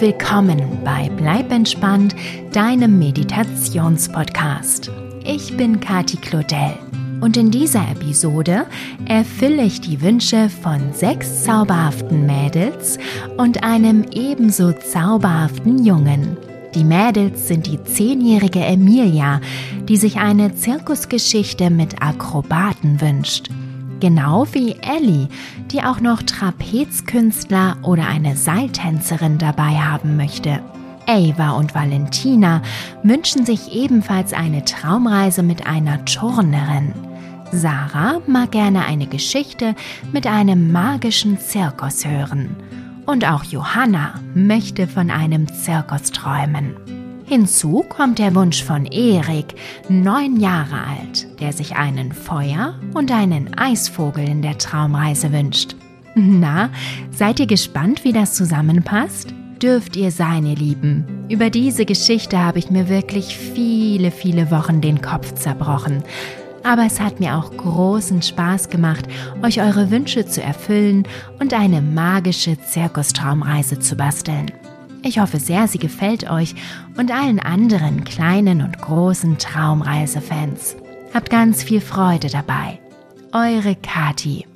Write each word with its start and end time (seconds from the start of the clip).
willkommen 0.00 0.78
bei 0.84 1.10
Bleib 1.16 1.50
entspannt, 1.50 2.14
deinem 2.52 3.00
Meditationspodcast. 3.00 4.92
Ich 5.24 5.56
bin 5.56 5.80
Kati 5.80 6.18
Claudel 6.18 6.78
und 7.20 7.36
in 7.36 7.50
dieser 7.50 7.82
Episode 7.90 8.66
erfülle 9.06 9.64
ich 9.64 9.80
die 9.80 10.00
Wünsche 10.00 10.50
von 10.50 10.92
sechs 10.92 11.42
zauberhaften 11.42 12.26
Mädels 12.26 12.98
und 13.38 13.64
einem 13.64 14.04
ebenso 14.12 14.70
zauberhaften 14.72 15.84
Jungen. 15.84 16.36
Die 16.76 16.84
Mädels 16.84 17.48
sind 17.48 17.66
die 17.66 17.82
zehnjährige 17.82 18.60
Emilia, 18.60 19.40
die 19.88 19.96
sich 19.96 20.18
eine 20.18 20.54
Zirkusgeschichte 20.54 21.70
mit 21.70 22.00
Akrobaten 22.00 23.00
wünscht. 23.00 23.48
Genau 24.00 24.46
wie 24.52 24.76
Ellie, 24.80 25.28
die 25.72 25.82
auch 25.82 26.00
noch 26.00 26.22
Trapezkünstler 26.22 27.76
oder 27.82 28.06
eine 28.06 28.36
Seiltänzerin 28.36 29.38
dabei 29.38 29.76
haben 29.76 30.16
möchte. 30.16 30.60
Ava 31.06 31.52
und 31.52 31.74
Valentina 31.74 32.62
wünschen 33.02 33.46
sich 33.46 33.72
ebenfalls 33.72 34.32
eine 34.32 34.64
Traumreise 34.64 35.42
mit 35.42 35.66
einer 35.66 36.04
Turnerin. 36.04 36.92
Sarah 37.50 38.20
mag 38.26 38.52
gerne 38.52 38.84
eine 38.84 39.06
Geschichte 39.06 39.74
mit 40.12 40.26
einem 40.26 40.70
magischen 40.70 41.38
Zirkus 41.40 42.04
hören. 42.04 42.54
Und 43.06 43.24
auch 43.26 43.42
Johanna 43.42 44.20
möchte 44.34 44.86
von 44.86 45.10
einem 45.10 45.48
Zirkus 45.50 46.12
träumen. 46.12 46.97
Hinzu 47.28 47.84
kommt 47.86 48.18
der 48.18 48.34
Wunsch 48.34 48.64
von 48.64 48.86
Erik, 48.86 49.54
neun 49.90 50.40
Jahre 50.40 50.82
alt, 50.82 51.26
der 51.40 51.52
sich 51.52 51.76
einen 51.76 52.12
Feuer- 52.12 52.74
und 52.94 53.12
einen 53.12 53.52
Eisvogel 53.52 54.26
in 54.26 54.40
der 54.40 54.56
Traumreise 54.56 55.30
wünscht. 55.30 55.76
Na, 56.14 56.70
seid 57.10 57.38
ihr 57.38 57.46
gespannt, 57.46 58.02
wie 58.02 58.14
das 58.14 58.32
zusammenpasst? 58.32 59.34
Dürft 59.60 59.94
ihr 59.96 60.10
sein, 60.10 60.46
ihr 60.46 60.56
Lieben. 60.56 61.04
Über 61.28 61.50
diese 61.50 61.84
Geschichte 61.84 62.38
habe 62.38 62.60
ich 62.60 62.70
mir 62.70 62.88
wirklich 62.88 63.36
viele, 63.36 64.10
viele 64.10 64.50
Wochen 64.50 64.80
den 64.80 65.02
Kopf 65.02 65.34
zerbrochen. 65.34 66.02
Aber 66.64 66.86
es 66.86 66.98
hat 66.98 67.20
mir 67.20 67.36
auch 67.36 67.54
großen 67.54 68.22
Spaß 68.22 68.70
gemacht, 68.70 69.04
euch 69.42 69.60
eure 69.60 69.90
Wünsche 69.90 70.24
zu 70.24 70.42
erfüllen 70.42 71.06
und 71.40 71.52
eine 71.52 71.82
magische 71.82 72.58
Zirkustraumreise 72.58 73.78
zu 73.80 73.96
basteln. 73.96 74.50
Ich 75.02 75.20
hoffe 75.20 75.38
sehr, 75.38 75.68
sie 75.68 75.78
gefällt 75.78 76.30
euch 76.30 76.54
und 76.96 77.12
allen 77.12 77.40
anderen 77.40 78.04
kleinen 78.04 78.62
und 78.62 78.78
großen 78.78 79.38
Traumreisefans. 79.38 80.76
Habt 81.14 81.30
ganz 81.30 81.62
viel 81.62 81.80
Freude 81.80 82.28
dabei. 82.28 82.78
Eure 83.32 83.76
Kati. 83.76 84.46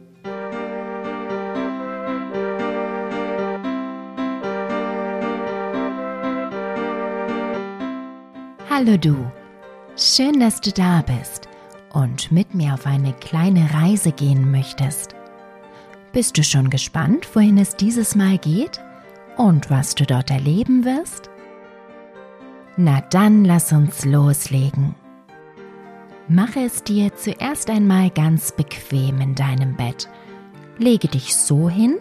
Hallo 8.68 8.96
du. 8.96 9.30
Schön, 9.96 10.40
dass 10.40 10.60
du 10.60 10.72
da 10.72 11.02
bist 11.02 11.48
und 11.92 12.32
mit 12.32 12.54
mir 12.54 12.74
auf 12.74 12.86
eine 12.86 13.12
kleine 13.12 13.72
Reise 13.74 14.10
gehen 14.10 14.50
möchtest. 14.50 15.14
Bist 16.12 16.36
du 16.36 16.42
schon 16.42 16.68
gespannt, 16.68 17.28
wohin 17.34 17.58
es 17.58 17.76
dieses 17.76 18.14
Mal 18.14 18.38
geht? 18.38 18.80
Und 19.36 19.70
was 19.70 19.94
du 19.94 20.04
dort 20.04 20.30
erleben 20.30 20.84
wirst? 20.84 21.30
Na 22.76 23.00
dann 23.10 23.44
lass 23.44 23.72
uns 23.72 24.04
loslegen. 24.04 24.94
Mache 26.28 26.60
es 26.60 26.82
dir 26.82 27.14
zuerst 27.14 27.68
einmal 27.68 28.10
ganz 28.10 28.52
bequem 28.52 29.20
in 29.20 29.34
deinem 29.34 29.76
Bett. 29.76 30.08
Lege 30.78 31.08
dich 31.08 31.36
so 31.36 31.68
hin, 31.68 31.98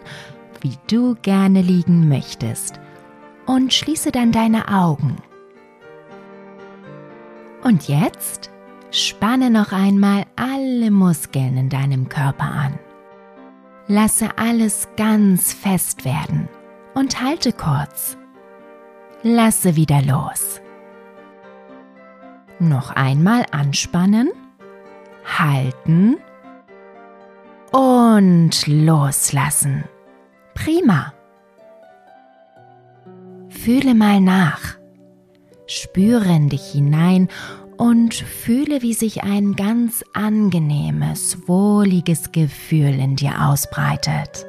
wie 0.60 0.78
du 0.86 1.16
gerne 1.20 1.60
liegen 1.60 2.08
möchtest 2.08 2.80
und 3.46 3.74
schließe 3.74 4.12
dann 4.12 4.32
deine 4.32 4.68
Augen. 4.68 5.16
Und 7.62 7.88
jetzt 7.88 8.50
spanne 8.90 9.50
noch 9.50 9.72
einmal 9.72 10.24
alle 10.36 10.90
Muskeln 10.90 11.56
in 11.56 11.68
deinem 11.68 12.08
Körper 12.08 12.44
an. 12.44 12.78
Lasse 13.88 14.38
alles 14.38 14.88
ganz 14.96 15.52
fest 15.52 16.04
werden 16.04 16.48
und 16.94 17.20
halte 17.20 17.52
kurz. 17.52 18.16
Lasse 19.22 19.76
wieder 19.76 20.02
los. 20.02 20.60
Noch 22.58 22.90
einmal 22.90 23.46
anspannen, 23.50 24.30
halten 25.24 26.16
und 27.72 28.66
loslassen. 28.66 29.84
Prima. 30.54 31.12
Fühle 33.48 33.94
mal 33.94 34.20
nach. 34.20 34.76
Spüre 35.66 36.28
in 36.28 36.48
dich 36.48 36.72
hinein 36.72 37.28
und 37.78 38.14
fühle, 38.14 38.82
wie 38.82 38.94
sich 38.94 39.22
ein 39.22 39.54
ganz 39.56 40.04
angenehmes, 40.12 41.48
wohliges 41.48 42.32
Gefühl 42.32 42.98
in 42.98 43.16
dir 43.16 43.48
ausbreitet. 43.48 44.46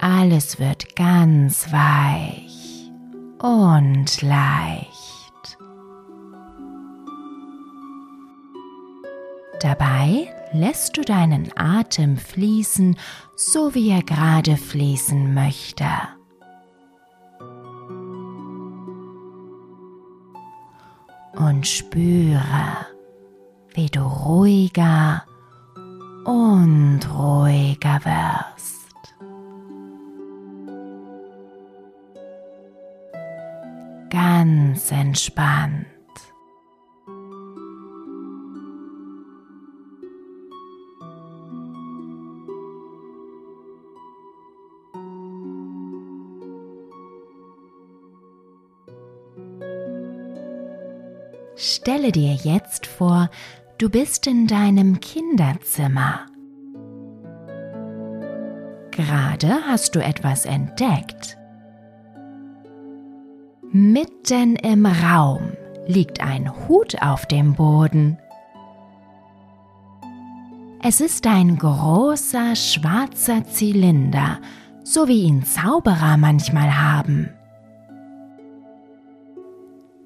Alles 0.00 0.60
wird 0.60 0.94
ganz 0.94 1.72
weich 1.72 2.92
und 3.40 4.22
leicht. 4.22 5.58
Dabei 9.60 10.32
lässt 10.52 10.96
du 10.96 11.02
deinen 11.02 11.50
Atem 11.56 12.16
fließen, 12.16 12.96
so 13.34 13.74
wie 13.74 13.90
er 13.90 14.02
gerade 14.02 14.56
fließen 14.56 15.34
möchte. 15.34 15.86
Und 21.34 21.66
spüre, 21.66 22.86
wie 23.74 23.88
du 23.88 24.00
ruhiger 24.00 25.24
und 26.24 27.00
ruhiger 27.12 28.00
wirst. 28.04 28.77
Ganz 34.38 34.92
entspannt. 34.92 35.86
Stelle 51.56 52.12
dir 52.12 52.34
jetzt 52.34 52.86
vor, 52.86 53.30
du 53.78 53.90
bist 53.90 54.28
in 54.28 54.46
deinem 54.46 55.00
Kinderzimmer. 55.00 56.26
Gerade 58.92 59.62
hast 59.66 59.96
du 59.96 60.00
etwas 60.00 60.44
entdeckt. 60.44 61.37
Mitten 63.70 64.56
im 64.56 64.86
Raum 64.86 65.52
liegt 65.86 66.22
ein 66.22 66.50
Hut 66.66 67.02
auf 67.02 67.26
dem 67.26 67.52
Boden. 67.52 68.16
Es 70.82 71.02
ist 71.02 71.26
ein 71.26 71.58
großer 71.58 72.56
schwarzer 72.56 73.44
Zylinder, 73.44 74.40
so 74.84 75.06
wie 75.06 75.24
ihn 75.24 75.44
Zauberer 75.44 76.16
manchmal 76.16 76.80
haben. 76.80 77.28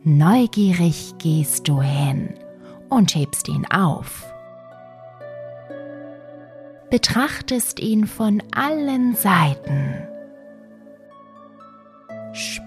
Neugierig 0.03 1.15
gehst 1.19 1.69
du 1.69 1.81
hin 1.81 2.35
und 2.89 3.15
hebst 3.15 3.49
ihn 3.49 3.65
auf. 3.71 4.25
Betrachtest 6.91 7.79
ihn 7.79 8.09
von 8.09 8.43
allen 8.57 9.15
Seiten 9.15 10.09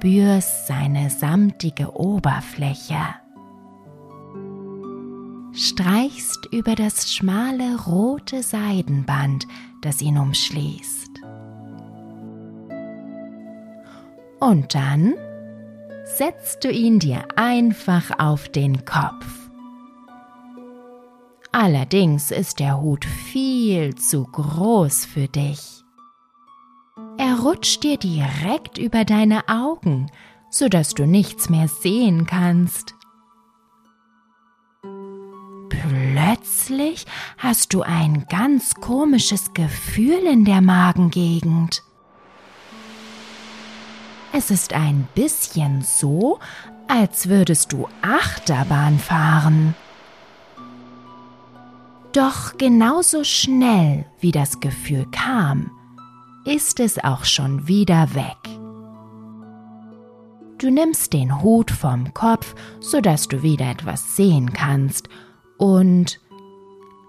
spürst 0.05 0.67
seine 0.67 1.09
samtige 1.09 1.95
Oberfläche. 1.95 2.99
Streichst 5.51 6.47
über 6.51 6.75
das 6.75 7.11
schmale 7.11 7.75
rote 7.87 8.43
Seidenband, 8.43 9.47
das 9.81 10.03
ihn 10.03 10.19
umschließt. 10.19 11.09
Und 14.39 14.75
dann 14.75 15.15
setzt 16.03 16.63
du 16.63 16.69
ihn 16.69 16.99
dir 16.99 17.25
einfach 17.35 18.19
auf 18.19 18.47
den 18.49 18.85
Kopf. 18.85 19.25
Allerdings 21.51 22.29
ist 22.29 22.59
der 22.59 22.79
Hut 22.79 23.05
viel 23.05 23.95
zu 23.95 24.25
groß 24.25 25.05
für 25.05 25.27
dich. 25.27 25.84
Rutscht 27.43 27.83
dir 27.83 27.97
direkt 27.97 28.77
über 28.77 29.03
deine 29.03 29.47
Augen, 29.49 30.11
sodass 30.49 30.93
du 30.93 31.05
nichts 31.05 31.49
mehr 31.49 31.67
sehen 31.67 32.25
kannst. 32.25 32.95
Plötzlich 35.69 37.05
hast 37.37 37.73
du 37.73 37.81
ein 37.81 38.25
ganz 38.29 38.75
komisches 38.75 39.53
Gefühl 39.53 40.25
in 40.25 40.45
der 40.45 40.61
Magengegend. 40.61 41.83
Es 44.31 44.51
ist 44.51 44.73
ein 44.73 45.07
bisschen 45.15 45.81
so, 45.81 46.39
als 46.87 47.29
würdest 47.29 47.71
du 47.73 47.87
Achterbahn 48.01 48.99
fahren. 48.99 49.75
Doch 52.13 52.57
genauso 52.57 53.23
schnell 53.23 54.05
wie 54.19 54.31
das 54.31 54.59
Gefühl 54.59 55.05
kam, 55.11 55.71
ist 56.45 56.79
es 56.79 57.03
auch 57.03 57.25
schon 57.25 57.67
wieder 57.67 58.13
weg. 58.13 58.37
Du 60.57 60.69
nimmst 60.69 61.11
den 61.13 61.41
Hut 61.41 61.71
vom 61.71 62.13
Kopf, 62.13 62.55
sodass 62.79 63.27
du 63.27 63.43
wieder 63.43 63.69
etwas 63.69 64.15
sehen 64.15 64.53
kannst, 64.53 65.09
und 65.57 66.19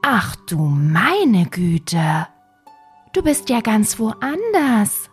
ach 0.03 0.37
du 0.47 0.59
meine 0.59 1.47
Güte, 1.47 2.27
du 3.13 3.23
bist 3.23 3.49
ja 3.49 3.61
ganz 3.61 3.99
woanders. 3.99 5.11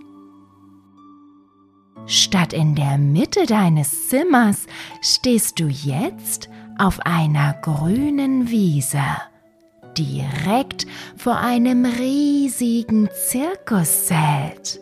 Statt 2.05 2.53
in 2.53 2.75
der 2.75 2.97
Mitte 2.97 3.45
deines 3.45 4.09
Zimmers 4.09 4.67
stehst 5.01 5.59
du 5.59 5.67
jetzt 5.67 6.49
auf 6.77 6.99
einer 7.05 7.53
grünen 7.61 8.49
Wiese, 8.49 9.03
direkt 9.97 10.85
vor 11.17 11.37
einem 11.37 11.85
riesigen 11.85 13.09
Zirkuszelt. 13.11 14.79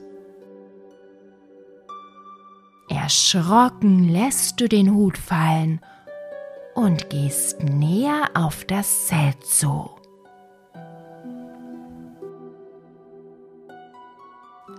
Erschrocken 2.90 4.10
lässt 4.10 4.60
du 4.60 4.68
den 4.68 4.94
Hut 4.94 5.18
fallen 5.18 5.80
und 6.76 7.10
gehst 7.10 7.64
näher 7.64 8.30
auf 8.34 8.66
das 8.66 9.08
Zelt 9.08 9.46
zu. 9.46 9.90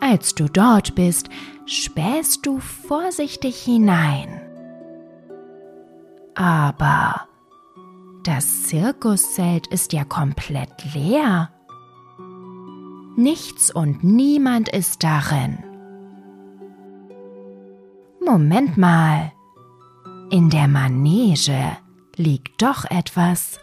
Als 0.00 0.34
du 0.34 0.48
dort 0.48 0.94
bist, 0.94 1.28
spähst 1.64 2.44
du 2.44 2.58
vorsichtig 2.58 3.62
hinein. 3.62 4.40
Aber 6.34 7.28
das 8.24 8.64
Zirkuszelt 8.64 9.66
ist 9.68 9.92
ja 9.92 10.04
komplett 10.04 10.94
leer. 10.94 11.50
Nichts 13.16 13.70
und 13.74 14.02
niemand 14.04 14.68
ist 14.68 15.02
darin. 15.02 15.58
Moment 18.24 18.76
mal. 18.78 19.32
In 20.30 20.48
der 20.48 20.68
Manege 20.68 21.76
liegt 22.16 22.62
doch 22.62 22.84
etwas. 22.90 23.58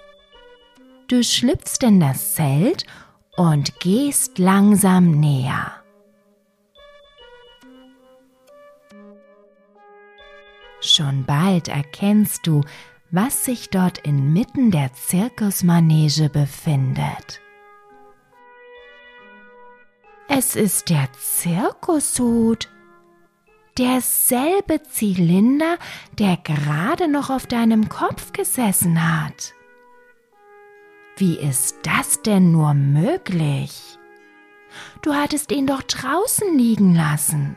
Du 1.07 1.23
schlüpfst 1.23 1.81
in 1.81 1.99
das 1.99 2.35
Zelt 2.35 2.85
und 3.35 3.79
gehst 3.79 4.37
langsam 4.37 5.11
näher. 5.11 5.71
Schon 10.81 11.25
bald 11.25 11.67
erkennst 11.67 12.45
du, 12.45 12.61
was 13.11 13.45
sich 13.45 13.69
dort 13.69 13.97
inmitten 13.99 14.71
der 14.71 14.93
Zirkusmanege 14.93 16.29
befindet. 16.29 17.41
Es 20.27 20.55
ist 20.55 20.89
der 20.89 21.11
Zirkushut, 21.13 22.69
derselbe 23.79 24.83
Zylinder, 24.83 25.77
der 26.19 26.37
gerade 26.37 27.07
noch 27.07 27.29
auf 27.29 27.47
deinem 27.47 27.89
Kopf 27.89 28.31
gesessen 28.31 29.01
hat. 29.01 29.53
Wie 31.17 31.35
ist 31.35 31.77
das 31.83 32.21
denn 32.21 32.51
nur 32.51 32.73
möglich? 32.73 33.97
Du 35.01 35.13
hattest 35.15 35.51
ihn 35.51 35.65
doch 35.65 35.81
draußen 35.81 36.57
liegen 36.57 36.93
lassen. 36.93 37.55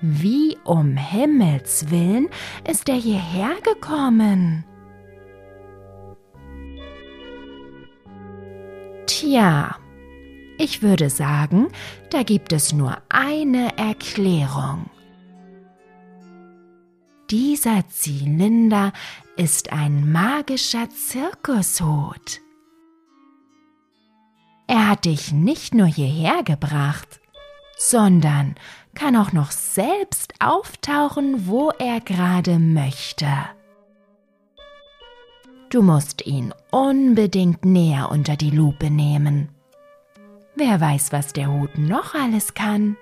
Wie 0.00 0.56
um 0.64 0.96
Himmels 0.96 1.90
willen 1.90 2.28
ist 2.68 2.88
er 2.88 2.94
hierher 2.94 3.56
gekommen? 3.62 4.64
Tja, 9.06 9.76
ich 10.56 10.82
würde 10.82 11.10
sagen, 11.10 11.68
da 12.10 12.22
gibt 12.22 12.52
es 12.52 12.72
nur 12.72 12.98
eine 13.08 13.76
Erklärung. 13.76 14.88
Dieser 17.30 17.88
Zylinder 17.88 18.92
ist 19.36 19.72
ein 19.72 20.10
magischer 20.10 20.88
Zirkushut. 20.90 22.40
Er 24.68 24.88
hat 24.90 25.06
dich 25.06 25.32
nicht 25.32 25.74
nur 25.74 25.86
hierher 25.86 26.42
gebracht, 26.42 27.20
sondern 27.76 28.54
kann 28.98 29.16
auch 29.16 29.32
noch 29.32 29.52
selbst 29.52 30.34
auftauchen, 30.40 31.46
wo 31.46 31.70
er 31.78 32.00
gerade 32.00 32.58
möchte. 32.58 33.28
Du 35.70 35.82
musst 35.82 36.26
ihn 36.26 36.52
unbedingt 36.70 37.64
näher 37.64 38.10
unter 38.10 38.36
die 38.36 38.50
Lupe 38.50 38.90
nehmen. 38.90 39.50
Wer 40.56 40.80
weiß, 40.80 41.12
was 41.12 41.32
der 41.32 41.52
Hut 41.52 41.78
noch 41.78 42.14
alles 42.14 42.54
kann. 42.54 42.96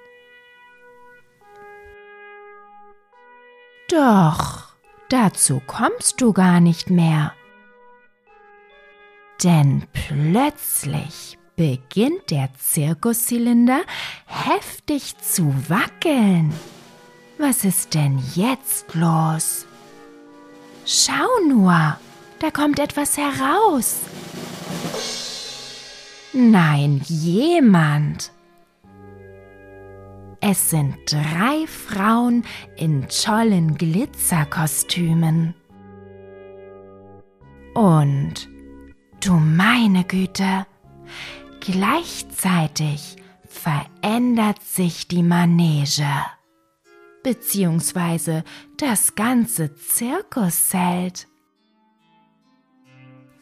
Doch, 3.88 4.74
dazu 5.08 5.62
kommst 5.66 6.20
du 6.20 6.32
gar 6.32 6.60
nicht 6.60 6.90
mehr. 6.90 7.32
Denn 9.42 9.86
plötzlich 9.92 11.38
beginnt 11.56 12.30
der 12.30 12.50
Zirkuszylinder 12.58 13.80
heftig 14.26 15.16
zu 15.18 15.54
wackeln. 15.68 16.52
Was 17.38 17.64
ist 17.64 17.94
denn 17.94 18.22
jetzt 18.34 18.94
los? 18.94 19.66
Schau 20.84 21.26
nur, 21.48 21.98
da 22.38 22.50
kommt 22.52 22.78
etwas 22.78 23.16
heraus. 23.16 24.00
Nein, 26.32 27.00
jemand. 27.06 28.30
Es 30.40 30.70
sind 30.70 30.94
drei 31.10 31.66
Frauen 31.66 32.44
in 32.76 33.08
tollen 33.08 33.76
Glitzerkostümen. 33.76 35.54
Und, 37.74 38.48
du 39.20 39.32
meine 39.32 40.04
Güte, 40.04 40.66
Gleichzeitig 41.66 43.16
verändert 43.48 44.62
sich 44.62 45.08
die 45.08 45.24
Manege 45.24 46.06
beziehungsweise 47.24 48.44
das 48.76 49.16
ganze 49.16 49.74
Zirkuszelt. 49.74 51.26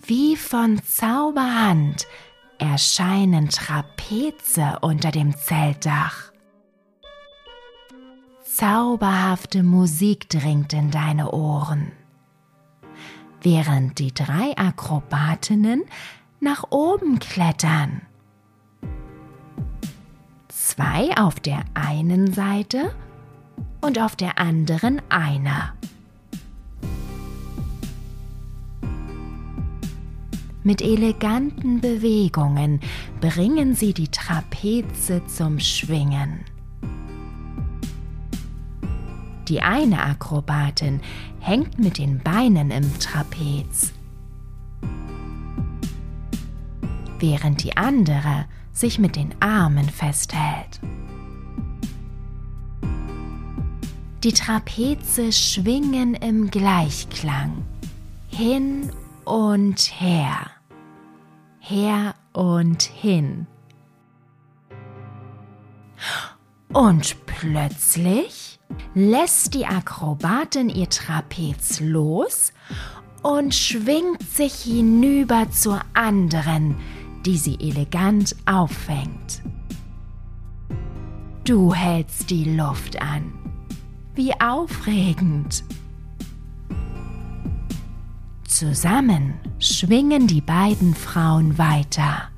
Wie 0.07 0.37
von 0.37 0.83
Zauberhand 0.83 2.07
erscheinen 2.57 3.50
Trapeze 3.50 4.78
unter 4.81 5.11
dem 5.11 5.37
Zeltdach. 5.37 6.33
Zauberhafte 8.43 9.62
Musik 9.62 10.31
dringt 10.31 10.73
in 10.73 10.90
deine 10.90 11.31
Ohren, 11.33 11.93
während 13.43 13.99
die 13.99 14.14
drei 14.14 14.57
Akrobatinnen 14.57 15.85
nach 16.40 16.64
oben 16.71 17.19
klettern 17.19 18.00
zwei 20.75 21.16
auf 21.16 21.38
der 21.38 21.64
einen 21.75 22.33
Seite 22.33 22.93
und 23.81 24.00
auf 24.00 24.16
der 24.16 24.38
anderen 24.38 25.00
einer. 25.09 25.75
Mit 30.64 30.83
eleganten 30.83 31.81
Bewegungen 31.81 32.81
bringen 33.21 33.75
sie 33.75 33.93
die 33.93 34.09
Trapeze 34.09 35.25
zum 35.26 35.61
Schwingen. 35.61 36.40
Die 39.47 39.61
eine 39.61 40.02
Akrobatin 40.02 41.00
hängt 41.38 41.78
mit 41.78 41.99
den 41.99 42.19
Beinen 42.19 42.71
im 42.71 42.99
Trapez, 42.99 43.93
während 47.21 47.62
die 47.62 47.76
andere 47.76 48.47
sich 48.75 48.99
mit 48.99 49.16
den 49.16 49.35
Armen 49.40 49.88
festhält. 49.88 50.81
Die 54.23 54.33
Trapeze 54.33 55.33
schwingen 55.33 56.14
im 56.14 56.50
Gleichklang 56.50 57.64
hin 58.28 58.90
und 59.25 59.78
her, 60.00 60.50
her 61.61 62.14
und 62.33 62.83
hin. 62.83 63.47
Und 66.73 67.16
plötzlich 67.26 68.59
lässt 68.95 69.54
die 69.54 69.66
Akrobatin 69.66 70.69
ihr 70.69 70.88
Trapez 70.88 71.81
los 71.81 72.52
und 73.23 73.54
schwingt 73.54 74.23
sich 74.23 74.54
hinüber 74.54 75.50
zur 75.50 75.81
anderen, 75.95 76.76
die 77.25 77.38
sie 77.38 77.59
elegant 77.61 78.37
auffängt. 78.47 79.43
Du 81.45 81.75
hältst 81.75 82.31
die 82.31 82.57
Luft 82.57 83.00
an. 83.00 83.33
Wie 84.14 84.33
aufregend. 84.40 85.64
Zusammen 88.47 89.35
schwingen 89.59 90.26
die 90.26 90.40
beiden 90.40 90.95
Frauen 90.95 91.59
weiter. 91.59 92.28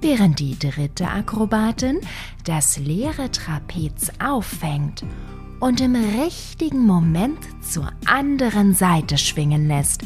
Während 0.00 0.38
die 0.38 0.58
dritte 0.58 1.08
Akrobatin 1.08 1.98
das 2.44 2.78
leere 2.78 3.30
Trapez 3.30 4.12
auffängt 4.24 5.04
und 5.58 5.80
im 5.80 5.96
richtigen 5.96 6.86
Moment 6.86 7.38
zur 7.64 7.90
anderen 8.04 8.74
Seite 8.74 9.18
schwingen 9.18 9.66
lässt, 9.66 10.02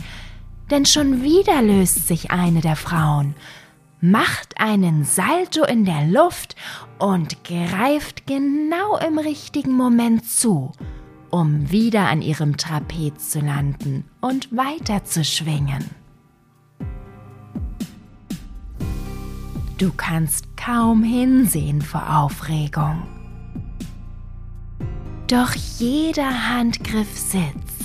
denn 0.71 0.87
schon 0.87 1.23
wieder 1.23 1.63
löst 1.63 2.07
sich 2.07 2.31
eine 2.31 2.61
der 2.61 2.77
Frauen, 2.77 3.35
macht 4.01 4.59
einen 4.59 5.05
Salto 5.05 5.65
in 5.65 5.85
der 5.85 6.07
Luft 6.07 6.57
und 6.99 7.45
greift 7.45 8.27
genau 8.27 8.97
im 8.97 9.19
richtigen 9.19 9.73
Moment 9.73 10.25
zu, 10.25 10.73
um 11.31 11.71
wieder 11.71 12.09
an 12.09 12.23
ihrem 12.23 12.57
Trapez 12.57 13.31
zu 13.31 13.41
landen 13.41 14.05
und 14.21 14.57
weiter 14.57 15.05
zu 15.05 15.25
schwingen. 15.25 15.85
Du 19.79 19.91
kannst 19.97 20.57
kaum 20.59 21.03
hinsehen 21.03 21.81
vor 21.81 22.19
Aufregung. 22.19 23.03
Doch 25.27 25.55
jeder 25.79 26.51
Handgriff 26.51 27.17
sitzt. 27.17 27.80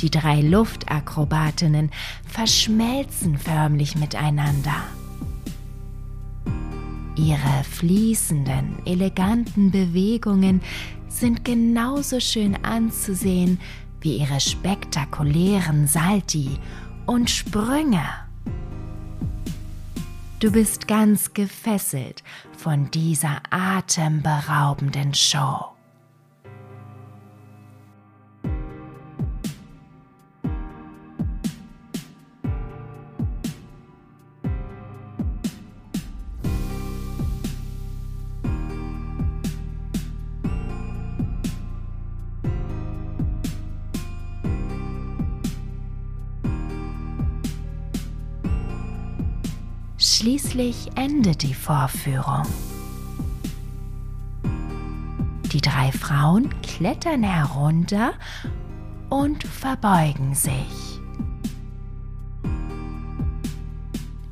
Die 0.00 0.10
drei 0.10 0.42
Luftakrobatinnen 0.42 1.90
verschmelzen 2.28 3.38
förmlich 3.38 3.96
miteinander. 3.96 4.84
Ihre 7.16 7.64
fließenden, 7.64 8.84
eleganten 8.84 9.70
Bewegungen 9.70 10.60
sind 11.08 11.44
genauso 11.44 12.20
schön 12.20 12.62
anzusehen 12.62 13.58
wie 14.00 14.18
ihre 14.18 14.38
spektakulären 14.38 15.86
Salti 15.86 16.58
und 17.06 17.30
Sprünge. 17.30 18.04
Du 20.40 20.52
bist 20.52 20.86
ganz 20.86 21.32
gefesselt 21.32 22.22
von 22.56 22.90
dieser 22.90 23.40
atemberaubenden 23.48 25.14
Show. 25.14 25.75
Schließlich 50.26 50.90
endet 50.96 51.44
die 51.44 51.54
Vorführung. 51.54 52.42
Die 55.52 55.60
drei 55.60 55.92
Frauen 55.92 56.52
klettern 56.62 57.22
herunter 57.22 58.12
und 59.08 59.44
verbeugen 59.44 60.34
sich. 60.34 60.98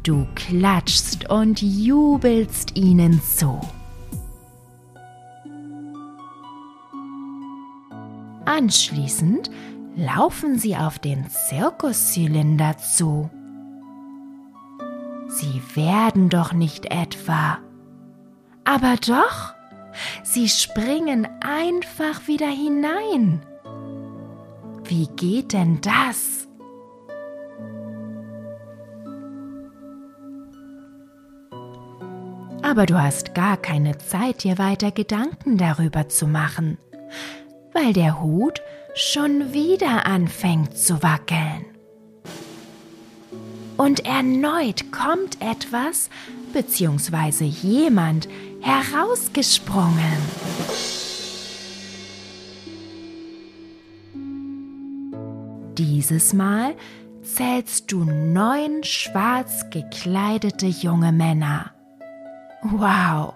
Du 0.03 0.27
klatschst 0.35 1.31
und 1.31 1.63
jubelst 1.63 2.77
ihnen 2.77 3.23
zu. 3.23 3.61
Anschließend 8.47 9.49
laufen 9.95 10.59
sie 10.59 10.77
auf 10.77 10.99
den 10.99 11.31
Zirkuszylinder 11.31 12.79
zu. 12.79 13.31
Sie 15.37 15.61
werden 15.75 16.29
doch 16.29 16.53
nicht 16.53 16.87
etwa. 16.93 17.59
Aber 18.62 18.95
doch, 19.05 19.53
sie 20.23 20.49
springen 20.49 21.26
einfach 21.41 22.29
wieder 22.29 22.47
hinein. 22.47 23.45
Wie 24.85 25.09
geht 25.17 25.53
denn 25.53 25.81
das? 25.81 26.47
Aber 32.62 32.87
du 32.87 33.03
hast 33.03 33.35
gar 33.35 33.57
keine 33.57 33.99
Zeit, 33.99 34.45
dir 34.45 34.57
weiter 34.59 34.93
Gedanken 34.93 35.59
darüber 35.59 36.09
zu 36.09 36.29
machen, 36.29 36.79
weil 37.73 37.93
der 37.93 38.23
Hut 38.23 38.62
schon 38.95 39.53
wieder 39.53 40.07
anfängt 40.07 40.79
zu 40.79 41.03
wackeln. 41.03 41.74
Und 43.76 44.07
erneut 44.07 44.93
kommt 44.93 45.40
etwas 45.40 46.09
bzw. 46.52 47.45
jemand 47.45 48.28
herausgesprungen. 48.61 50.19
Dieses 55.76 56.33
Mal 56.33 56.75
zählst 57.23 57.90
du 57.90 58.04
neun 58.04 58.85
schwarz 58.85 59.64
gekleidete 59.71 60.66
junge 60.66 61.11
Männer. 61.11 61.73
Wow! 62.62 63.35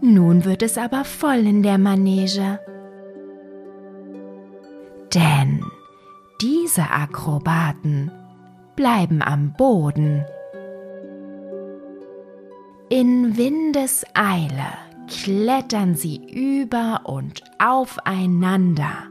Nun 0.00 0.44
wird 0.44 0.62
es 0.62 0.76
aber 0.76 1.04
voll 1.04 1.38
in 1.38 1.62
der 1.62 1.78
Manege. 1.78 2.60
Denn 5.14 5.64
diese 6.40 6.82
Akrobaten 6.82 8.12
bleiben 8.78 9.22
am 9.22 9.54
Boden. 9.54 10.24
In 12.88 13.36
Windeseile 13.36 14.68
klettern 15.08 15.96
sie 15.96 16.24
über 16.30 17.00
und 17.02 17.42
aufeinander 17.58 19.08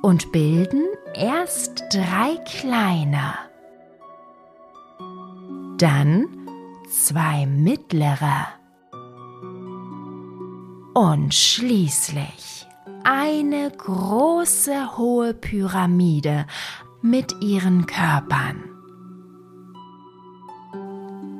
und 0.00 0.30
bilden 0.30 0.84
erst 1.12 1.82
drei 1.92 2.36
kleine, 2.44 3.34
dann 5.78 6.28
zwei 6.88 7.46
mittlere 7.46 8.46
und 10.94 11.34
schließlich 11.34 12.68
eine 13.02 13.72
große 13.72 14.96
hohe 14.96 15.34
Pyramide 15.34 16.46
mit 17.02 17.40
ihren 17.40 17.86
Körpern. 17.86 18.64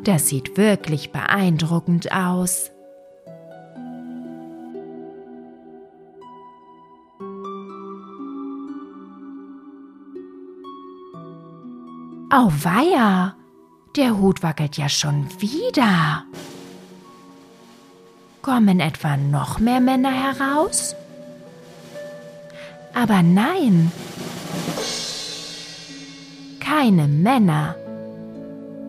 Das 0.04 0.28
sieht 0.28 0.56
wirklich 0.56 1.12
beeindruckend 1.12 2.10
aus. 2.12 2.70
Auweia, 12.32 13.34
der 13.96 14.16
Hut 14.16 14.42
wackelt 14.42 14.76
ja 14.76 14.88
schon 14.88 15.26
wieder. 15.40 16.24
Kommen 18.40 18.80
etwa 18.80 19.16
noch 19.16 19.58
mehr 19.58 19.80
Männer 19.80 20.12
heraus? 20.12 20.94
Aber 22.94 23.22
nein, 23.22 23.92
keine 26.80 27.08
Männer. 27.08 27.76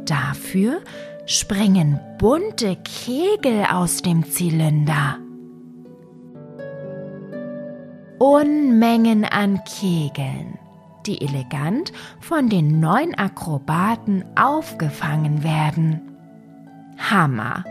Dafür 0.05 0.79
springen 1.25 1.99
bunte 2.19 2.77
Kegel 2.77 3.65
aus 3.69 4.01
dem 4.01 4.23
Zylinder. 4.31 5.17
Unmengen 8.17 9.25
an 9.25 9.59
Kegeln, 9.65 10.57
die 11.05 11.19
elegant 11.21 11.91
von 12.21 12.47
den 12.47 12.79
neun 12.79 13.13
Akrobaten 13.15 14.23
aufgefangen 14.37 15.43
werden. 15.43 16.15
Hammer! 16.97 17.65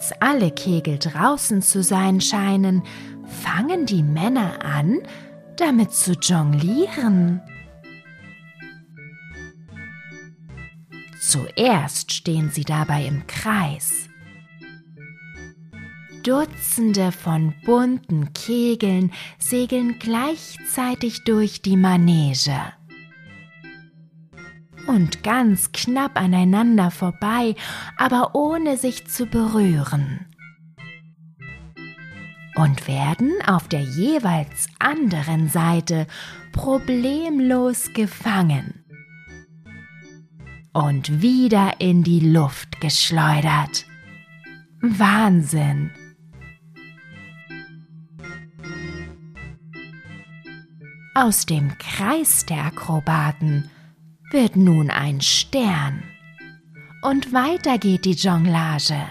Als 0.00 0.12
alle 0.18 0.50
Kegel 0.50 0.98
draußen 0.98 1.60
zu 1.60 1.82
sein 1.82 2.22
scheinen, 2.22 2.82
fangen 3.42 3.84
die 3.84 4.02
Männer 4.02 4.64
an, 4.64 5.00
damit 5.58 5.92
zu 5.92 6.12
jonglieren. 6.12 7.42
Zuerst 11.20 12.14
stehen 12.14 12.50
sie 12.50 12.64
dabei 12.64 13.04
im 13.04 13.26
Kreis. 13.26 14.08
Dutzende 16.22 17.12
von 17.12 17.52
bunten 17.66 18.32
Kegeln 18.32 19.12
segeln 19.38 19.98
gleichzeitig 19.98 21.24
durch 21.24 21.60
die 21.60 21.76
Manege. 21.76 22.72
Und 24.90 25.22
ganz 25.22 25.70
knapp 25.70 26.20
aneinander 26.20 26.90
vorbei, 26.90 27.54
aber 27.96 28.34
ohne 28.34 28.76
sich 28.76 29.06
zu 29.06 29.26
berühren. 29.26 30.26
Und 32.56 32.88
werden 32.88 33.32
auf 33.46 33.68
der 33.68 33.82
jeweils 33.82 34.66
anderen 34.80 35.48
Seite 35.48 36.08
problemlos 36.50 37.92
gefangen 37.94 38.84
und 40.72 41.22
wieder 41.22 41.74
in 41.78 42.02
die 42.02 42.18
Luft 42.18 42.80
geschleudert. 42.80 43.86
Wahnsinn! 44.80 45.92
Aus 51.14 51.46
dem 51.46 51.78
Kreis 51.78 52.44
der 52.44 52.64
Akrobaten 52.64 53.70
wird 54.30 54.56
nun 54.56 54.90
ein 54.90 55.20
Stern. 55.20 56.02
Und 57.02 57.32
weiter 57.32 57.78
geht 57.78 58.04
die 58.04 58.12
Jonglage. 58.12 59.02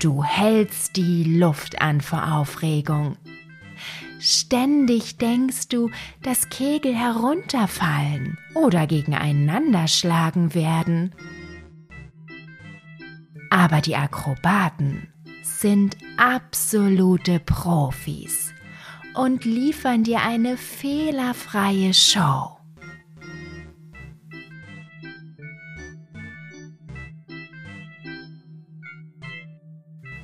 Du 0.00 0.24
hältst 0.24 0.96
die 0.96 1.24
Luft 1.38 1.80
an 1.80 2.00
vor 2.00 2.32
Aufregung. 2.32 3.16
Ständig 4.18 5.18
denkst 5.18 5.68
du, 5.68 5.90
dass 6.22 6.48
Kegel 6.48 6.94
herunterfallen 6.94 8.38
oder 8.54 8.86
gegeneinander 8.86 9.88
schlagen 9.88 10.54
werden. 10.54 11.14
Aber 13.50 13.80
die 13.80 13.96
Akrobaten 13.96 15.08
sind 15.42 15.96
absolute 16.16 17.40
Profis 17.40 18.52
und 19.14 19.44
liefern 19.44 20.04
dir 20.04 20.22
eine 20.22 20.56
fehlerfreie 20.56 21.92
Show. 21.94 22.59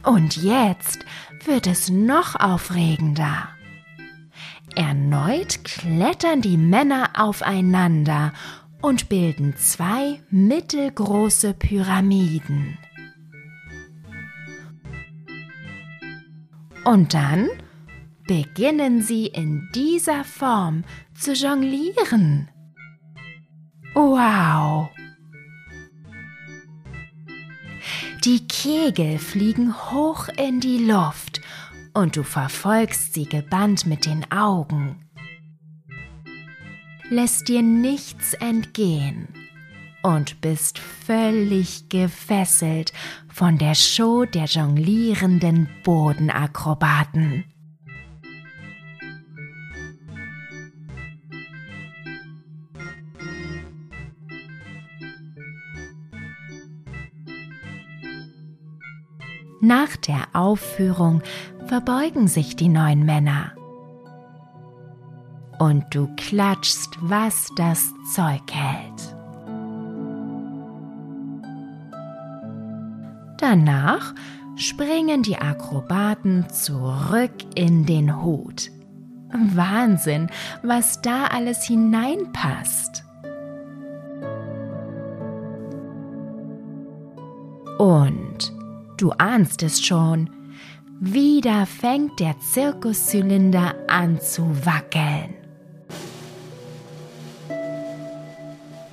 Und 0.07 0.37
jetzt 0.37 1.05
wird 1.45 1.67
es 1.67 1.91
noch 1.91 2.37
aufregender. 2.37 3.49
Erneut 4.77 5.65
klettern 5.65 6.41
die 6.41 6.57
Männer 6.57 7.11
aufeinander 7.19 8.33
und 8.81 9.09
bilden 9.09 9.57
zwei 9.57 10.23
mittelgroße 10.31 11.55
Pyramiden. 11.55 12.79
Und 16.85 17.13
dann 17.13 17.49
beginnen 18.29 19.03
sie 19.03 19.27
in 19.27 19.69
dieser 19.75 20.23
Form 20.23 20.85
zu 21.15 21.33
jonglieren. 21.33 22.49
Wow! 23.95 24.89
Die 28.25 28.47
Kegel 28.49 29.19
fliegen 29.19 29.75
hoch 29.93 30.29
in 30.37 30.61
die 30.61 30.79
Luft 30.79 31.41
und 31.95 32.17
du 32.17 32.23
verfolgst 32.23 33.15
sie 33.15 33.25
gebannt 33.25 33.87
mit 33.87 34.07
den 34.07 34.31
Augen. 34.33 35.09
Lässt 37.09 37.49
dir 37.49 37.63
nichts 37.63 38.35
entgehen 38.35 39.29
und 40.03 40.41
bist 40.41 40.79
völlig 40.79 41.89
gefesselt 41.89 42.93
von 43.33 43.59
der 43.59 43.75
Show 43.75 44.25
der 44.25 44.47
jonglierenden 44.47 45.69
Bodenakrobaten. 45.85 47.45
Nach 59.67 59.97
der 59.97 60.29
Aufführung 60.33 61.23
verbeugen 61.67 62.29
sich 62.29 62.55
die 62.55 62.69
neun 62.69 63.05
Männer. 63.05 63.51
Und 65.59 65.87
du 65.91 66.09
klatschst, 66.15 66.97
was 67.01 67.49
das 67.57 67.93
Zeug 68.15 68.43
hält. 68.53 69.17
Danach 73.39 74.15
springen 74.55 75.25
die 75.25 75.37
Akrobaten 75.37 76.49
zurück 76.49 77.35
in 77.57 77.87
den 77.87 78.23
Hut. 78.23 78.71
Wahnsinn, 79.33 80.31
was 80.63 81.03
da 81.03 81.25
alles 81.25 81.65
hineinpasst. 81.65 83.06
Du 88.97 89.11
ahnst 89.13 89.63
es 89.63 89.85
schon. 89.85 90.31
Wieder 91.01 91.67
fängt 91.67 92.19
der 92.21 92.39
Zirkuszylinder 92.41 93.75
an 93.89 94.19
zu 94.21 94.43
wackeln. 94.65 95.35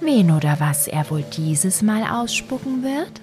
Wen 0.02 0.32
oder 0.32 0.60
was 0.60 0.88
er 0.88 1.10
wohl 1.10 1.24
dieses 1.24 1.82
Mal 1.82 2.04
ausspucken 2.04 2.84
wird? 2.84 3.22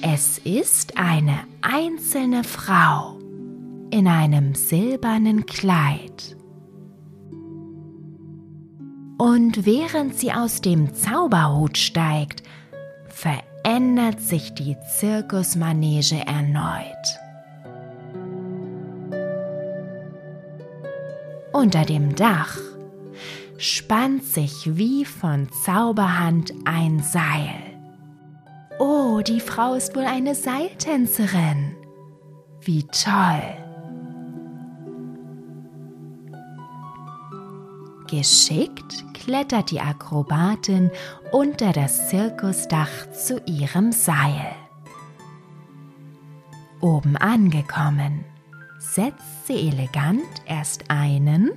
Es 0.00 0.38
ist 0.38 0.96
eine 0.96 1.40
einzelne 1.60 2.44
Frau 2.44 3.18
in 3.90 4.08
einem 4.08 4.54
silbernen 4.54 5.44
Kleid. 5.44 6.36
Und 9.18 9.66
während 9.66 10.18
sie 10.18 10.32
aus 10.32 10.60
dem 10.60 10.94
Zauberhut 10.94 11.78
steigt, 11.78 12.42
verändert 13.24 14.20
sich 14.20 14.52
die 14.52 14.76
Zirkusmanege 14.80 16.26
erneut. 16.26 16.84
Unter 21.52 21.86
dem 21.86 22.14
Dach 22.14 22.58
spannt 23.56 24.24
sich 24.24 24.76
wie 24.76 25.06
von 25.06 25.48
Zauberhand 25.64 26.52
ein 26.66 27.02
Seil. 27.02 27.54
Oh, 28.78 29.22
die 29.26 29.40
Frau 29.40 29.72
ist 29.72 29.96
wohl 29.96 30.04
eine 30.04 30.34
Seiltänzerin. 30.34 31.76
Wie 32.60 32.82
toll. 32.88 33.63
Geschickt 38.16 39.04
klettert 39.12 39.72
die 39.72 39.80
Akrobatin 39.80 40.92
unter 41.32 41.72
das 41.72 42.08
Zirkusdach 42.10 43.10
zu 43.10 43.40
ihrem 43.44 43.90
Seil. 43.90 44.54
Oben 46.80 47.16
angekommen, 47.16 48.24
setzt 48.78 49.48
sie 49.48 49.68
elegant 49.68 50.22
erst 50.46 50.92
einen 50.92 51.50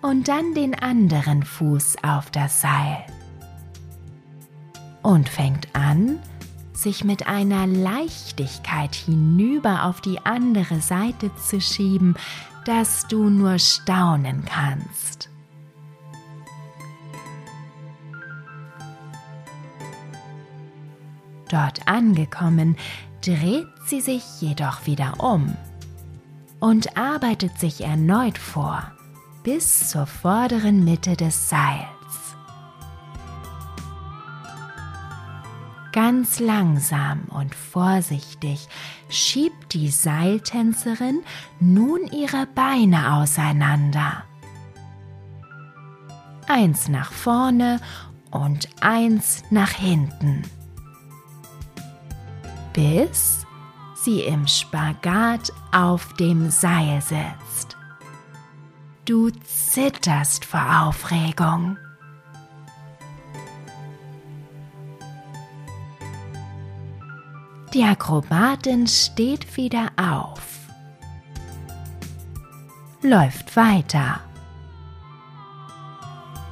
und 0.00 0.28
dann 0.28 0.54
den 0.54 0.74
anderen 0.74 1.42
Fuß 1.42 1.96
auf 2.02 2.30
das 2.30 2.62
Seil 2.62 3.04
und 5.02 5.28
fängt 5.28 5.74
an, 5.74 6.18
sich 6.72 7.04
mit 7.04 7.26
einer 7.26 7.66
Leichtigkeit 7.66 8.94
hinüber 8.94 9.84
auf 9.84 10.00
die 10.00 10.24
andere 10.24 10.80
Seite 10.80 11.30
zu 11.36 11.60
schieben, 11.60 12.14
dass 12.64 13.06
du 13.06 13.28
nur 13.28 13.58
staunen 13.58 14.46
kannst. 14.46 15.28
Dort 21.48 21.86
angekommen, 21.86 22.76
dreht 23.22 23.68
sie 23.86 24.00
sich 24.00 24.40
jedoch 24.40 24.86
wieder 24.86 25.14
um 25.18 25.56
und 26.60 26.96
arbeitet 26.96 27.58
sich 27.58 27.82
erneut 27.82 28.38
vor 28.38 28.92
bis 29.42 29.88
zur 29.88 30.06
vorderen 30.06 30.84
Mitte 30.84 31.16
des 31.16 31.48
Seils. 31.48 31.88
Ganz 35.92 36.38
langsam 36.38 37.22
und 37.30 37.54
vorsichtig 37.54 38.68
schiebt 39.08 39.72
die 39.72 39.88
Seiltänzerin 39.88 41.20
nun 41.60 42.00
ihre 42.12 42.46
Beine 42.54 43.14
auseinander. 43.14 44.24
Eins 46.46 46.88
nach 46.88 47.10
vorne 47.10 47.80
und 48.30 48.68
eins 48.80 49.42
nach 49.50 49.72
hinten 49.72 50.42
bis 52.78 53.44
sie 53.96 54.20
im 54.20 54.46
Spagat 54.46 55.52
auf 55.72 56.12
dem 56.12 56.48
Seil 56.48 57.02
sitzt. 57.02 57.76
Du 59.04 59.30
zitterst 59.30 60.44
vor 60.44 60.60
die 67.74 67.82
Akrobatin 67.82 68.86
steht 68.86 69.56
wieder 69.56 69.90
auf, 69.96 70.68
läuft 73.02 73.56
weiter. 73.56 74.20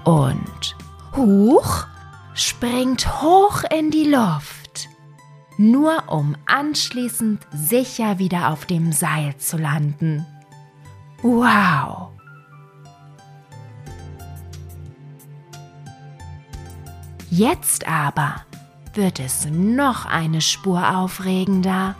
Und 0.04 0.76
huch, 1.14 1.86
springt 2.34 3.22
hoch 3.22 3.62
in 3.70 3.92
die 3.92 4.10
Luft, 4.10 4.55
nur 5.58 6.04
um 6.08 6.36
anschließend 6.46 7.46
sicher 7.52 8.18
wieder 8.18 8.50
auf 8.50 8.66
dem 8.66 8.92
Seil 8.92 9.36
zu 9.38 9.56
landen. 9.56 10.26
Wow! 11.22 12.10
Jetzt 17.30 17.86
aber 17.88 18.36
wird 18.94 19.20
es 19.20 19.46
noch 19.50 20.06
eine 20.06 20.40
Spur 20.40 20.96
aufregender. 20.96 21.94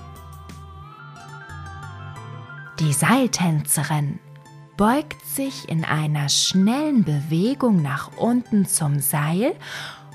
Die 2.81 2.93
Seiltänzerin 2.93 4.19
beugt 4.77 5.25
sich 5.27 5.69
in 5.69 5.85
einer 5.85 6.29
schnellen 6.29 7.05
Bewegung 7.05 7.83
nach 7.83 8.17
unten 8.17 8.67
zum 8.67 9.01
Seil 9.01 9.55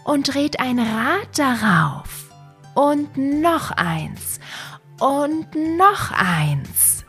und 0.03 0.33
dreht 0.33 0.59
ein 0.59 0.79
Rad 0.79 1.37
darauf. 1.37 2.30
Und 2.73 3.17
noch 3.17 3.71
eins. 3.71 4.39
Und 4.99 5.47
noch 5.77 6.11
eins. 6.11 7.03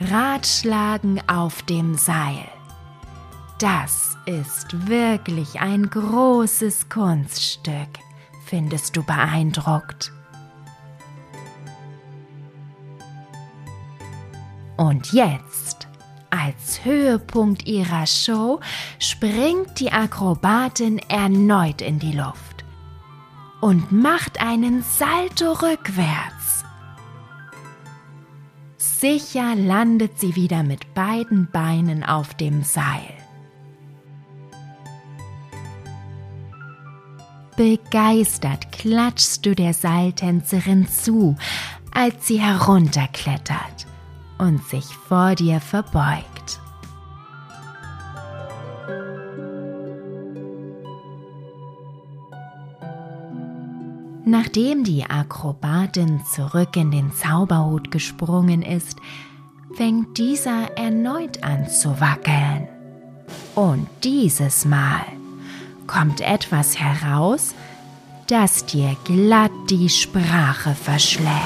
Radschlagen 0.00 1.20
auf 1.28 1.62
dem 1.62 1.94
Seil. 1.94 2.48
Das 3.60 4.16
ist 4.26 4.88
wirklich 4.88 5.60
ein 5.60 5.88
großes 5.88 6.88
Kunststück, 6.88 8.00
findest 8.44 8.96
du 8.96 9.04
beeindruckt. 9.04 10.12
Und 14.76 15.12
jetzt 15.12 15.86
als 16.30 16.84
Höhepunkt 16.84 17.68
ihrer 17.68 18.06
Show 18.06 18.58
springt 18.98 19.78
die 19.78 19.92
Akrobatin 19.92 20.98
erneut 21.08 21.82
in 21.82 22.00
die 22.00 22.12
Luft 22.12 22.51
und 23.62 23.92
macht 23.92 24.42
einen 24.42 24.82
Salto 24.82 25.52
rückwärts. 25.52 26.64
Sicher 28.76 29.54
landet 29.54 30.18
sie 30.18 30.34
wieder 30.34 30.64
mit 30.64 30.94
beiden 30.94 31.48
Beinen 31.50 32.02
auf 32.02 32.34
dem 32.34 32.64
Seil. 32.64 33.14
Begeistert 37.56 38.72
klatschst 38.72 39.46
du 39.46 39.54
der 39.54 39.74
Seiltänzerin 39.74 40.88
zu, 40.88 41.36
als 41.92 42.26
sie 42.26 42.40
herunterklettert 42.40 43.86
und 44.38 44.60
sich 44.64 44.86
vor 44.86 45.36
dir 45.36 45.60
verbeugt. 45.60 46.31
Nachdem 54.32 54.82
die 54.82 55.04
Akrobatin 55.04 56.24
zurück 56.24 56.74
in 56.78 56.90
den 56.90 57.12
Zauberhut 57.12 57.90
gesprungen 57.90 58.62
ist, 58.62 58.96
fängt 59.74 60.16
dieser 60.16 60.74
erneut 60.78 61.44
an 61.44 61.68
zu 61.68 62.00
wackeln. 62.00 62.66
Und 63.54 63.88
dieses 64.02 64.64
Mal 64.64 65.04
kommt 65.86 66.22
etwas 66.22 66.80
heraus, 66.80 67.54
das 68.26 68.64
dir 68.64 68.96
glatt 69.04 69.52
die 69.68 69.90
Sprache 69.90 70.74
verschlägt. 70.76 71.36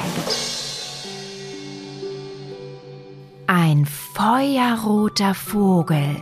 Ein 3.47 3.85
feuerroter 3.85 5.33
Vogel 5.33 6.21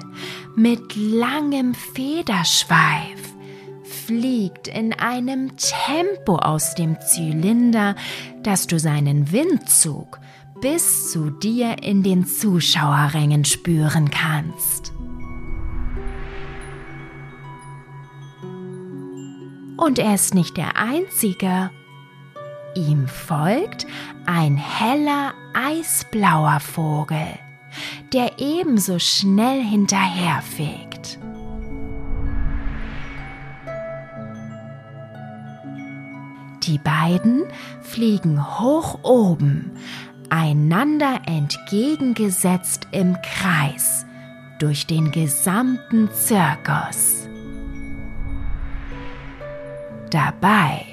mit 0.56 0.96
langem 0.96 1.76
Federschweif 1.76 3.25
fliegt 4.06 4.68
in 4.68 4.94
einem 4.94 5.52
Tempo 5.58 6.38
aus 6.38 6.76
dem 6.76 7.00
Zylinder, 7.02 7.96
dass 8.44 8.68
du 8.68 8.80
seinen 8.80 9.32
Windzug 9.32 10.20
bis 10.62 11.12
zu 11.12 11.30
dir 11.30 11.84
in 11.84 12.04
den 12.04 12.26
Zuschauerrängen 12.26 13.46
spüren 13.46 14.10
kannst. 14.10 14.94
Und 19.78 20.00
er 20.00 20.16
ist 20.16 20.34
nicht 20.34 20.58
der 20.58 20.78
Einzige. 20.78 21.70
Ihm 22.76 23.08
folgt 23.08 23.86
ein 24.26 24.58
heller 24.58 25.34
eisblauer 25.54 26.60
Vogel, 26.60 27.40
der 28.14 28.40
ebenso 28.40 29.00
schnell 29.00 29.62
hinterherfegt. 29.62 30.95
Die 36.68 36.80
beiden 36.80 37.44
fliegen 37.82 38.60
hoch 38.60 39.00
oben, 39.04 39.72
einander 40.30 41.22
entgegengesetzt 41.28 42.88
im 42.92 43.18
Kreis 43.22 44.06
durch 44.58 44.88
den 44.88 45.12
gesamten 45.12 46.10
Zirkus. 46.12 47.28
Dabei 50.10 50.86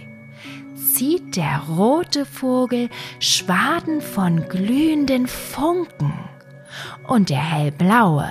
zieht 0.77 1.37
der 1.37 1.63
rote 1.69 2.27
Vogel 2.27 2.91
Schwaden 3.19 4.03
von 4.03 4.47
glühenden 4.49 5.27
Funken 5.27 6.13
und 7.07 7.31
der 7.31 7.43
hellblaue 7.43 8.29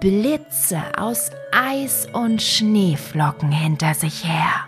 Blitze 0.00 0.82
aus 0.98 1.30
Eis 1.52 2.06
und 2.12 2.42
Schneeflocken 2.42 3.50
hinter 3.50 3.94
sich 3.94 4.24
her. 4.24 4.66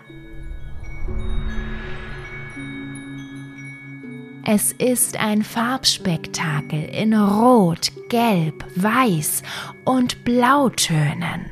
Es 4.45 4.71
ist 4.71 5.17
ein 5.17 5.43
Farbspektakel 5.43 6.85
in 6.85 7.13
Rot, 7.13 7.91
Gelb, 8.09 8.65
Weiß 8.75 9.43
und 9.85 10.23
Blautönen. 10.23 11.51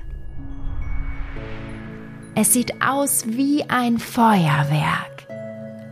Es 2.34 2.54
sieht 2.54 2.82
aus 2.82 3.26
wie 3.28 3.63
ein 3.69 4.00
Feuerwerk 4.00 5.28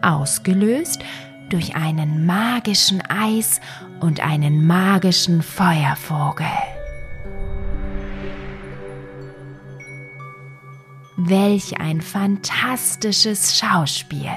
ausgelöst 0.02 1.04
durch 1.50 1.76
einen 1.76 2.26
magischen 2.26 3.02
Eis 3.02 3.60
und 4.00 4.20
einen 4.20 4.66
magischen 4.66 5.42
Feuervogel. 5.42 6.46
Welch 11.18 11.80
ein 11.80 12.02
fantastisches 12.02 13.58
Schauspiel. 13.58 14.32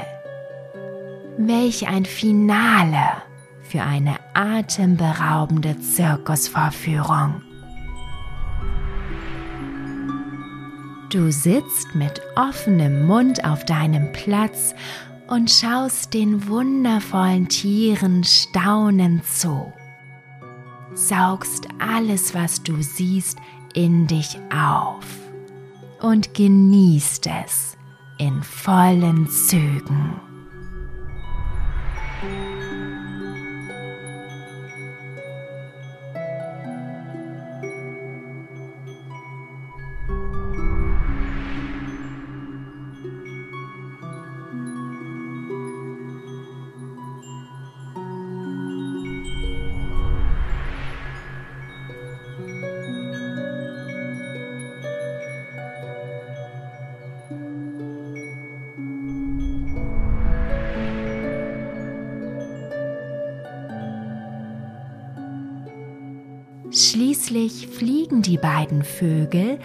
Welch 1.40 1.86
ein 1.86 2.04
Finale 2.04 3.22
für 3.62 3.80
eine 3.80 4.16
atemberaubende 4.34 5.78
Zirkusvorführung. 5.78 7.42
Du 11.10 11.30
sitzt 11.30 11.94
mit 11.94 12.20
offenem 12.34 13.06
Mund 13.06 13.44
auf 13.44 13.64
deinem 13.64 14.10
Platz 14.10 14.74
und 15.28 15.48
schaust 15.48 16.12
den 16.12 16.48
wundervollen 16.48 17.48
Tieren 17.48 18.24
staunend 18.24 19.24
zu. 19.24 19.72
Saugst 20.94 21.68
alles, 21.78 22.34
was 22.34 22.64
du 22.64 22.82
siehst, 22.82 23.38
in 23.74 24.08
dich 24.08 24.40
auf 24.52 25.06
und 26.00 26.34
genießt 26.34 27.28
es 27.44 27.76
in 28.18 28.42
vollen 28.42 29.28
Zügen. 29.28 30.27
Schließlich 32.20 32.57
fliegen 68.08 68.22
die 68.22 68.38
beiden 68.38 68.82
Vögel 68.82 69.58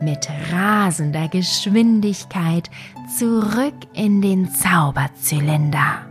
mit 0.00 0.28
rasender 0.52 1.28
Geschwindigkeit 1.28 2.70
zurück 3.18 3.74
in 3.92 4.22
den 4.22 4.50
Zauberzylinder. 4.50 6.06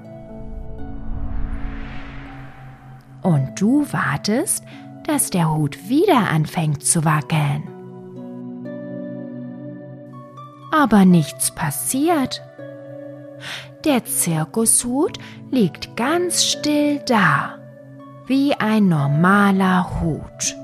Und 3.22 3.60
du 3.60 3.86
wartest, 3.92 4.64
dass 5.06 5.30
der 5.30 5.52
Hut 5.52 5.90
wieder 5.90 6.30
anfängt 6.30 6.84
zu 6.86 7.04
wackeln. 7.04 7.64
Aber 10.72 11.04
nichts 11.04 11.54
passiert. 11.54 12.44
Der 13.84 14.06
Zirkushut 14.06 15.18
liegt 15.50 15.96
ganz 15.96 16.44
still 16.44 17.02
da, 17.08 17.56
wie 18.28 18.54
ein 18.54 18.88
normaler 18.88 20.02
Hut. 20.02 20.56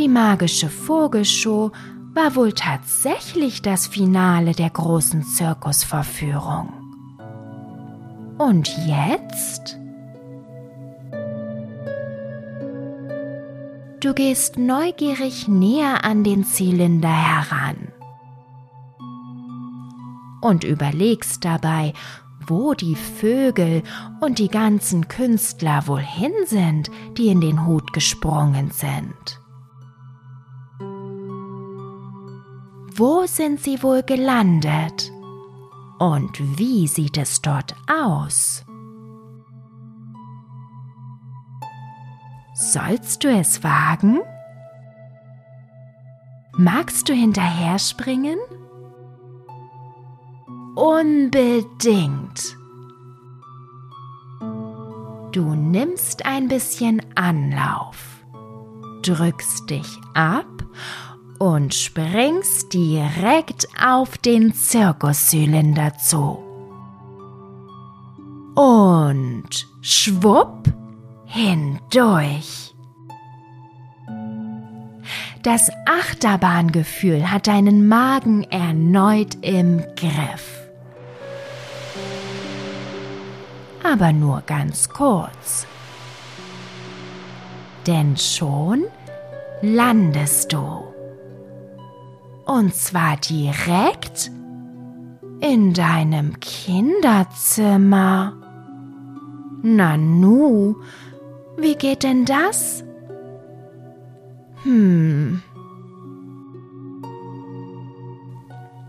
Die 0.00 0.08
magische 0.08 0.70
Vogelshow 0.70 1.72
war 2.14 2.34
wohl 2.34 2.54
tatsächlich 2.54 3.60
das 3.60 3.86
Finale 3.86 4.52
der 4.52 4.70
großen 4.70 5.24
Zirkusverführung. 5.24 6.72
Und 8.38 8.74
jetzt? 8.86 9.78
Du 14.00 14.14
gehst 14.14 14.56
neugierig 14.56 15.48
näher 15.48 16.02
an 16.02 16.24
den 16.24 16.46
Zylinder 16.46 17.12
heran 17.12 17.92
und 20.40 20.64
überlegst 20.64 21.44
dabei, 21.44 21.92
wo 22.46 22.72
die 22.72 22.96
Vögel 22.96 23.82
und 24.22 24.38
die 24.38 24.48
ganzen 24.48 25.08
Künstler 25.08 25.86
wohl 25.86 26.00
hin 26.00 26.32
sind, 26.46 26.90
die 27.18 27.28
in 27.28 27.42
den 27.42 27.66
Hut 27.66 27.92
gesprungen 27.92 28.70
sind. 28.70 29.39
Wo 33.00 33.24
sind 33.24 33.62
sie 33.62 33.82
wohl 33.82 34.02
gelandet? 34.02 35.10
Und 35.98 36.58
wie 36.58 36.86
sieht 36.86 37.16
es 37.16 37.40
dort 37.40 37.74
aus? 37.88 38.62
Sollst 42.52 43.24
du 43.24 43.28
es 43.28 43.64
wagen? 43.64 44.20
Magst 46.58 47.08
du 47.08 47.14
hinterher 47.14 47.78
springen? 47.78 48.36
Unbedingt. 50.74 52.54
Du 55.32 55.54
nimmst 55.54 56.26
ein 56.26 56.48
bisschen 56.48 57.00
Anlauf, 57.14 58.26
drückst 59.00 59.70
dich 59.70 59.98
ab 60.12 60.44
und 61.40 61.74
springst 61.74 62.74
direkt 62.74 63.66
auf 63.82 64.18
den 64.18 64.52
Zirkuszylinder 64.52 65.96
zu. 65.96 66.38
Und 68.54 69.66
schwupp 69.80 70.70
hindurch. 71.24 72.74
Das 75.42 75.70
Achterbahngefühl 75.86 77.30
hat 77.30 77.46
deinen 77.46 77.88
Magen 77.88 78.42
erneut 78.44 79.38
im 79.40 79.82
Griff. 79.96 80.68
Aber 83.82 84.12
nur 84.12 84.42
ganz 84.42 84.90
kurz. 84.90 85.66
Denn 87.86 88.18
schon 88.18 88.84
landest 89.62 90.52
du. 90.52 90.89
Und 92.50 92.74
zwar 92.74 93.16
direkt 93.16 94.32
in 95.40 95.72
deinem 95.72 96.40
Kinderzimmer. 96.40 98.32
Nanu, 99.62 100.74
wie 101.56 101.76
geht 101.76 102.02
denn 102.02 102.24
das? 102.24 102.82
Hm. 104.64 105.40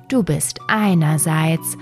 Du 0.10 0.24
bist 0.24 0.60
einerseits 0.68 1.78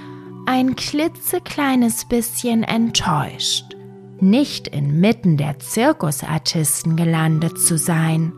ein 0.47 0.75
klitzekleines 0.75 2.09
bisschen 2.09 2.63
enttäuscht, 2.63 3.77
nicht 4.19 4.67
inmitten 4.67 5.37
der 5.37 5.59
Zirkusartisten 5.59 6.97
gelandet 6.97 7.57
zu 7.57 7.77
sein. 7.77 8.33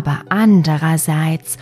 Aber 0.00 0.22
andererseits 0.30 1.58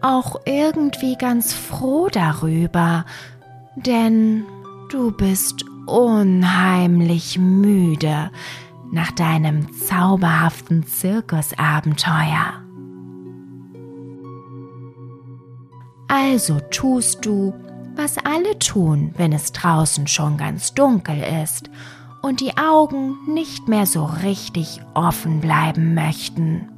auch 0.00 0.36
irgendwie 0.44 1.16
ganz 1.16 1.52
froh 1.52 2.08
darüber, 2.08 3.04
denn 3.74 4.44
du 4.92 5.10
bist 5.10 5.64
unheimlich 5.86 7.36
müde 7.36 8.30
nach 8.92 9.10
deinem 9.10 9.72
zauberhaften 9.72 10.86
Zirkusabenteuer. 10.86 12.62
Also 16.06 16.60
tust 16.70 17.26
du, 17.26 17.52
was 17.96 18.18
alle 18.18 18.56
tun, 18.60 19.12
wenn 19.16 19.32
es 19.32 19.50
draußen 19.50 20.06
schon 20.06 20.36
ganz 20.36 20.74
dunkel 20.74 21.24
ist 21.42 21.70
und 22.22 22.38
die 22.40 22.56
Augen 22.56 23.16
nicht 23.26 23.66
mehr 23.66 23.86
so 23.86 24.04
richtig 24.04 24.80
offen 24.94 25.40
bleiben 25.40 25.94
möchten. 25.94 26.68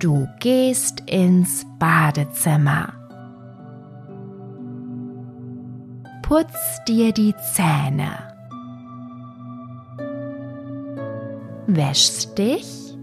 Du 0.00 0.26
gehst 0.38 1.02
ins 1.10 1.66
Badezimmer. 1.78 2.94
Putz 6.22 6.82
dir 6.88 7.12
die 7.12 7.34
Zähne. 7.52 8.08
Wäschst 11.66 12.38
dich 12.38 12.94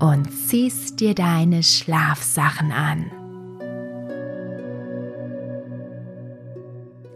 und 0.00 0.28
ziehst 0.28 0.98
dir 0.98 1.14
deine 1.14 1.62
Schlafsachen 1.62 2.72
an. 2.72 3.12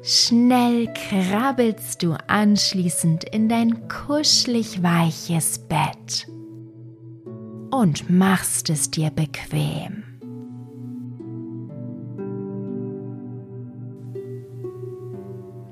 Schnell 0.04 0.94
krabbelst 0.94 2.04
du 2.04 2.14
anschließend 2.28 3.24
in 3.24 3.48
dein 3.48 3.88
kuschelig 3.88 4.80
weiches 4.80 5.58
Bett 5.58 6.28
und 7.72 8.10
machst 8.10 8.68
es 8.70 8.90
dir 8.90 9.10
bequem. 9.10 10.04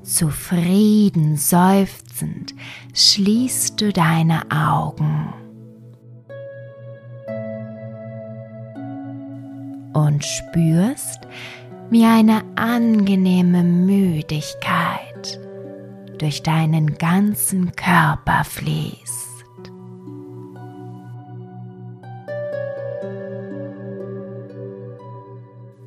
Zufrieden 0.03 1.37
seufzend 1.37 2.55
schließt 2.95 3.81
du 3.81 3.93
deine 3.93 4.43
Augen 4.51 5.35
und 9.93 10.25
spürst, 10.25 11.21
wie 11.91 12.05
eine 12.05 12.43
angenehme 12.57 13.63
Müdigkeit 13.63 15.39
durch 16.19 16.43
deinen 16.43 16.97
ganzen 16.97 17.73
Körper 17.77 18.45
fließt. 18.45 19.30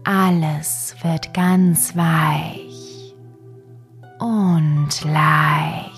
Alles 0.06 0.96
wird 1.02 1.34
ganz 1.34 1.96
weich 1.96 3.16
und 4.20 4.90
leicht. 5.06 5.94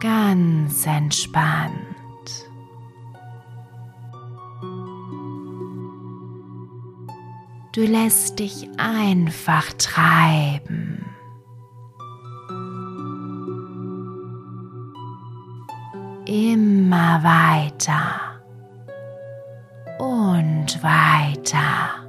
Ganz 0.00 0.86
entspannt. 0.86 1.74
Du 7.72 7.80
lässt 7.80 8.38
dich 8.38 8.68
einfach 8.78 9.72
treiben. 9.72 11.03
Weiter 17.22 18.40
und 19.98 20.82
weiter. 20.82 22.04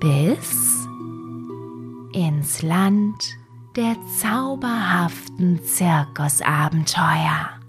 Bis 0.00 0.88
ins 2.12 2.62
Land 2.62 3.36
der 3.76 3.96
zauberhaften 4.20 5.62
Zirkusabenteuer. 5.64 7.61